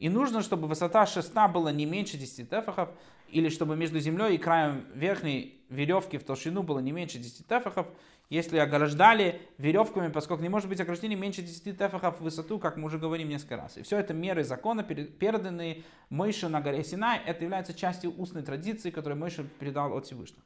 И 0.00 0.08
нужно, 0.08 0.42
чтобы 0.42 0.66
высота 0.66 1.06
шеста 1.06 1.46
была 1.46 1.70
не 1.70 1.84
меньше 1.84 2.16
10 2.16 2.48
тефахов, 2.48 2.88
или 3.28 3.50
чтобы 3.50 3.76
между 3.76 4.00
землей 4.00 4.34
и 4.34 4.38
краем 4.38 4.86
верхней 4.94 5.62
веревки 5.68 6.18
в 6.18 6.24
толщину 6.24 6.62
было 6.62 6.80
не 6.80 6.90
меньше 6.90 7.18
10 7.18 7.46
тефахов, 7.46 7.86
если 8.30 8.56
ограждали 8.58 9.42
веревками, 9.58 10.10
поскольку 10.10 10.42
не 10.42 10.48
может 10.48 10.68
быть 10.70 10.80
ограждение 10.80 11.18
меньше 11.18 11.42
10 11.42 11.76
тефахов 11.76 12.18
в 12.18 12.22
высоту, 12.22 12.58
как 12.58 12.78
мы 12.78 12.86
уже 12.86 12.98
говорим 12.98 13.28
несколько 13.28 13.56
раз. 13.56 13.76
И 13.76 13.82
все 13.82 13.98
это 13.98 14.14
меры 14.14 14.42
закона, 14.42 14.82
переданные 14.82 15.84
Мойше 16.08 16.48
на 16.48 16.62
горе 16.62 16.82
Синай, 16.82 17.20
это 17.26 17.44
является 17.44 17.74
частью 17.74 18.18
устной 18.18 18.42
традиции, 18.42 18.90
которую 18.90 19.18
Мойше 19.18 19.44
передал 19.58 19.94
от 19.94 20.06
Всевышнего. 20.06 20.42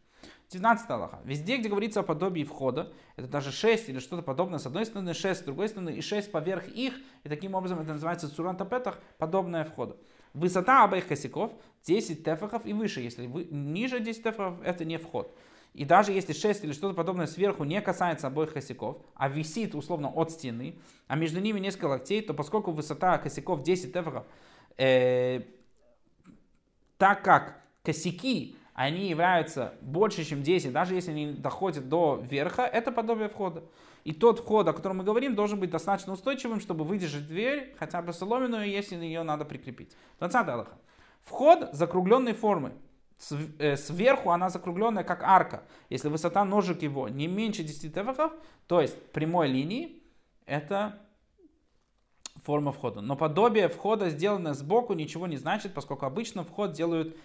19 0.50 0.90
Аллаха. 0.90 1.20
Везде, 1.24 1.56
где 1.56 1.68
говорится 1.68 2.00
о 2.00 2.02
подобии 2.02 2.44
входа, 2.44 2.92
это 3.16 3.28
даже 3.28 3.50
6 3.50 3.88
или 3.88 3.98
что-то 3.98 4.22
подобное, 4.22 4.58
с 4.58 4.66
одной 4.66 4.86
стороны 4.86 5.14
6, 5.14 5.40
с 5.40 5.44
другой 5.44 5.68
стороны 5.68 5.90
и 5.90 6.00
6 6.00 6.30
поверх 6.30 6.68
их, 6.68 6.94
и 7.24 7.28
таким 7.28 7.54
образом 7.54 7.80
это 7.80 7.92
называется 7.92 8.34
цурантапетах, 8.34 8.98
подобное 9.18 9.64
входа. 9.64 9.96
Высота 10.32 10.84
обоих 10.84 11.06
косяков 11.06 11.52
10 11.84 12.24
тефахов 12.24 12.66
и 12.66 12.72
выше. 12.72 13.00
Если 13.00 13.26
вы, 13.26 13.44
ниже 13.44 14.00
10 14.00 14.22
тефахов, 14.22 14.60
это 14.62 14.84
не 14.84 14.98
вход. 14.98 15.36
И 15.74 15.84
даже 15.84 16.12
если 16.12 16.32
6 16.32 16.64
или 16.64 16.72
что-то 16.72 16.94
подобное 16.94 17.26
сверху 17.26 17.64
не 17.64 17.80
касается 17.80 18.28
обоих 18.28 18.52
косяков, 18.52 18.98
а 19.14 19.28
висит 19.28 19.74
условно 19.74 20.08
от 20.08 20.30
стены, 20.30 20.78
а 21.08 21.16
между 21.16 21.40
ними 21.40 21.58
несколько 21.58 21.86
локтей, 21.86 22.22
то 22.22 22.32
поскольку 22.32 22.70
высота 22.70 23.18
косяков 23.18 23.62
10 23.62 23.92
тефахов, 23.92 24.24
э, 24.76 25.42
так 26.96 27.22
как 27.24 27.60
косяки 27.82 28.56
они 28.74 29.08
являются 29.08 29.74
больше, 29.80 30.24
чем 30.24 30.42
10, 30.42 30.72
даже 30.72 30.94
если 30.94 31.12
они 31.12 31.32
доходят 31.32 31.88
до 31.88 32.20
верха, 32.22 32.62
это 32.62 32.90
подобие 32.90 33.28
входа. 33.28 33.62
И 34.02 34.12
тот 34.12 34.40
вход, 34.40 34.68
о 34.68 34.72
котором 34.72 34.98
мы 34.98 35.04
говорим, 35.04 35.36
должен 35.36 35.60
быть 35.60 35.70
достаточно 35.70 36.12
устойчивым, 36.12 36.60
чтобы 36.60 36.84
выдержать 36.84 37.26
дверь, 37.26 37.74
хотя 37.78 38.02
бы 38.02 38.12
соломенную, 38.12 38.68
если 38.68 38.96
ее 38.96 39.22
надо 39.22 39.44
прикрепить. 39.44 39.96
20 40.18 40.48
Аллаха. 40.48 40.76
Вход 41.22 41.70
закругленной 41.72 42.34
формы. 42.34 42.72
Э, 43.58 43.76
сверху 43.76 44.30
она 44.30 44.50
закругленная, 44.50 45.04
как 45.04 45.22
арка. 45.22 45.62
Если 45.88 46.08
высота 46.08 46.44
ножек 46.44 46.82
его 46.82 47.08
не 47.08 47.28
меньше 47.28 47.62
10 47.62 47.94
тефахов, 47.94 48.32
то 48.66 48.80
есть 48.80 49.00
прямой 49.12 49.48
линии, 49.48 50.02
это 50.46 50.98
форма 52.42 52.72
входа. 52.72 53.00
Но 53.00 53.16
подобие 53.16 53.68
входа, 53.68 54.10
сделанное 54.10 54.52
сбоку, 54.52 54.94
ничего 54.94 55.28
не 55.28 55.36
значит, 55.36 55.72
поскольку 55.72 56.06
обычно 56.06 56.44
вход 56.44 56.72
делают 56.72 57.16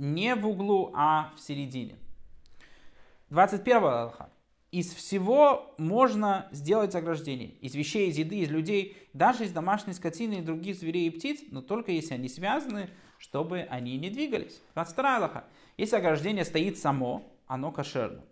не 0.00 0.34
в 0.34 0.46
углу, 0.46 0.90
а 0.94 1.32
в 1.36 1.40
середине. 1.40 1.96
21 3.28 3.76
Аллаха. 3.76 4.30
Из 4.72 4.92
всего 4.94 5.74
можно 5.78 6.48
сделать 6.52 6.94
ограждение. 6.94 7.50
Из 7.60 7.74
вещей, 7.74 8.08
из 8.08 8.16
еды, 8.16 8.38
из 8.38 8.50
людей, 8.50 8.96
даже 9.12 9.44
из 9.44 9.52
домашней 9.52 9.92
скотины 9.92 10.34
и 10.34 10.42
других 10.42 10.76
зверей 10.76 11.08
и 11.08 11.10
птиц, 11.10 11.40
но 11.50 11.60
только 11.60 11.92
если 11.92 12.14
они 12.14 12.28
связаны, 12.28 12.88
чтобы 13.18 13.60
они 13.68 13.98
не 13.98 14.10
двигались. 14.10 14.62
22 14.74 15.16
Аллаха. 15.16 15.44
Если 15.76 15.96
ограждение 15.96 16.44
стоит 16.44 16.78
само, 16.78 17.30
оно 17.46 17.72
кошерно. 17.72 18.22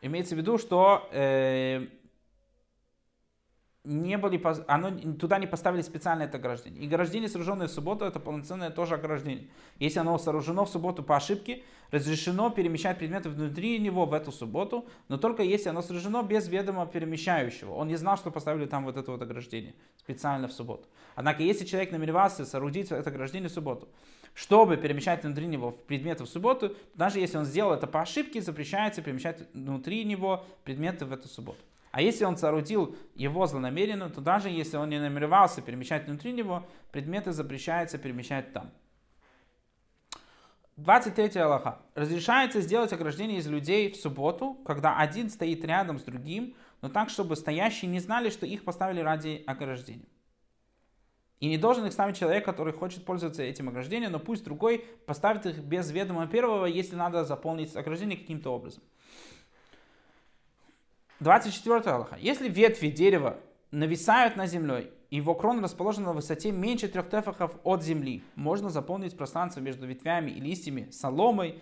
Имеется 0.00 0.34
в 0.34 0.38
виду, 0.38 0.58
что 0.58 1.08
э, 1.12 1.86
не 3.86 4.18
были, 4.18 4.40
оно, 4.66 4.90
туда 5.14 5.38
не 5.38 5.46
поставили 5.46 5.80
специальное 5.80 6.26
это 6.26 6.38
ограждение. 6.38 6.82
И 6.82 6.86
ограждение, 6.86 7.28
сооруженное 7.28 7.68
в 7.68 7.70
субботу, 7.70 8.04
это 8.04 8.18
полноценное 8.18 8.70
тоже 8.70 8.96
ограждение. 8.96 9.46
Если 9.78 10.00
оно 10.00 10.18
сооружено 10.18 10.64
в 10.64 10.68
субботу 10.68 11.04
по 11.04 11.16
ошибке, 11.16 11.62
разрешено 11.92 12.50
перемещать 12.50 12.98
предметы 12.98 13.28
внутри 13.28 13.78
него 13.78 14.04
в 14.04 14.12
эту 14.12 14.32
субботу, 14.32 14.86
но 15.08 15.18
только 15.18 15.44
если 15.44 15.68
оно 15.68 15.82
сооружено 15.82 16.22
без 16.22 16.48
ведома 16.48 16.86
перемещающего. 16.86 17.74
Он 17.74 17.86
не 17.86 17.96
знал, 17.96 18.16
что 18.16 18.32
поставили 18.32 18.66
там 18.66 18.84
вот 18.84 18.96
это 18.96 19.12
вот 19.12 19.22
ограждение 19.22 19.74
специально 19.98 20.48
в 20.48 20.52
субботу. 20.52 20.88
Однако, 21.14 21.44
если 21.44 21.64
человек 21.64 21.92
намеревался 21.92 22.44
соорудить 22.44 22.90
это 22.90 23.10
ограждение 23.10 23.48
в 23.48 23.52
субботу, 23.52 23.88
чтобы 24.34 24.76
перемещать 24.76 25.22
внутри 25.22 25.46
него 25.46 25.70
предметы 25.70 26.24
в 26.24 26.28
субботу, 26.28 26.74
даже 26.94 27.20
если 27.20 27.38
он 27.38 27.44
сделал 27.44 27.72
это 27.72 27.86
по 27.86 28.02
ошибке, 28.02 28.42
запрещается 28.42 29.00
перемещать 29.00 29.42
внутри 29.54 30.04
него 30.04 30.44
предметы 30.64 31.06
в 31.06 31.12
эту 31.12 31.28
субботу. 31.28 31.60
А 31.96 32.02
если 32.02 32.26
он 32.26 32.36
соорудил 32.36 32.94
его 33.14 33.46
злонамеренно, 33.46 34.10
то 34.10 34.20
даже 34.20 34.50
если 34.50 34.76
он 34.76 34.90
не 34.90 35.00
намеревался 35.00 35.62
перемещать 35.62 36.04
внутри 36.04 36.32
него, 36.32 36.66
предметы 36.92 37.32
запрещается 37.32 37.96
перемещать 37.96 38.52
там. 38.52 38.70
23 40.76 41.40
Аллаха. 41.40 41.80
Разрешается 41.94 42.60
сделать 42.60 42.92
ограждение 42.92 43.38
из 43.38 43.46
людей 43.46 43.90
в 43.90 43.96
субботу, 43.96 44.58
когда 44.66 44.98
один 44.98 45.30
стоит 45.30 45.64
рядом 45.64 45.98
с 45.98 46.02
другим, 46.02 46.54
но 46.82 46.90
так, 46.90 47.08
чтобы 47.08 47.34
стоящие 47.34 47.90
не 47.90 48.00
знали, 48.00 48.28
что 48.28 48.44
их 48.44 48.64
поставили 48.64 49.00
ради 49.00 49.42
ограждения. 49.46 50.04
И 51.40 51.48
не 51.48 51.56
должен 51.56 51.86
их 51.86 51.94
ставить 51.94 52.18
человек, 52.18 52.44
который 52.44 52.74
хочет 52.74 53.06
пользоваться 53.06 53.42
этим 53.42 53.70
ограждением, 53.70 54.12
но 54.12 54.18
пусть 54.18 54.44
другой 54.44 54.84
поставит 55.06 55.46
их 55.46 55.60
без 55.60 55.90
ведома 55.90 56.26
первого, 56.26 56.66
если 56.66 56.94
надо 56.94 57.24
заполнить 57.24 57.74
ограждение 57.74 58.18
каким-то 58.18 58.50
образом. 58.50 58.82
24 61.20 61.80
Аллаха. 61.94 62.16
Если 62.20 62.48
ветви 62.48 62.88
дерева 62.88 63.38
нависают 63.70 64.36
над 64.36 64.50
землей, 64.50 64.90
и 65.10 65.16
его 65.16 65.34
крона 65.34 65.62
расположена 65.62 66.06
на 66.06 66.12
высоте 66.12 66.50
меньше 66.50 66.88
трех 66.88 67.08
тефахов 67.08 67.56
от 67.62 67.82
земли. 67.82 68.22
Можно 68.34 68.70
заполнить 68.70 69.16
пространство 69.16 69.60
между 69.60 69.86
ветвями 69.86 70.30
и 70.30 70.40
листьями 70.40 70.90
соломой, 70.90 71.60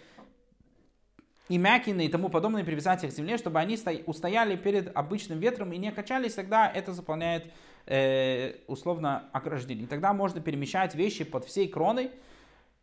и 1.48 1.58
мякины 1.58 2.06
и 2.06 2.08
тому 2.08 2.30
подобное 2.30 2.64
привязать 2.64 3.04
их 3.04 3.10
к 3.10 3.12
земле, 3.12 3.36
чтобы 3.36 3.60
они 3.60 3.78
устояли 4.06 4.56
перед 4.56 4.96
обычным 4.96 5.40
ветром 5.40 5.72
и 5.72 5.76
не 5.76 5.92
качались, 5.92 6.34
тогда 6.34 6.70
это 6.70 6.94
заполняет 6.94 7.52
э, 7.84 8.54
условно 8.66 9.28
ограждение. 9.32 9.84
И 9.84 9.88
тогда 9.88 10.14
можно 10.14 10.40
перемещать 10.40 10.94
вещи 10.94 11.24
под 11.24 11.44
всей 11.44 11.68
кроной. 11.68 12.12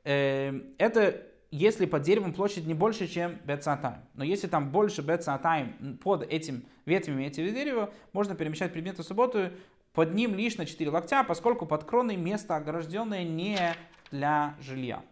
Э, 0.04 0.54
это 0.78 1.24
если 1.52 1.86
под 1.86 2.02
деревом 2.04 2.34
площадь 2.34 2.66
не 2.66 2.74
больше, 2.74 3.08
чем 3.08 3.38
бецатайм. 3.46 3.98
Но 4.16 4.24
если 4.24 4.48
там 4.48 4.72
больше 4.72 5.02
бецатайм 5.02 5.98
под 6.02 6.24
этим 6.24 6.64
ветвями 6.86 7.26
этого 7.26 7.50
дерева, 7.50 7.94
можно 8.14 8.36
перемещать 8.36 8.72
предметы 8.72 9.04
в 9.04 9.06
субботу 9.06 9.50
под 9.94 10.14
ним 10.14 10.34
лишь 10.34 10.58
на 10.58 10.66
4 10.66 10.90
локтя, 10.90 11.24
поскольку 11.24 11.66
под 11.66 11.84
кроной 11.84 12.16
место 12.16 12.56
огражденное 12.56 13.26
не 13.26 13.76
для 14.10 14.56
жилья. 14.62 15.04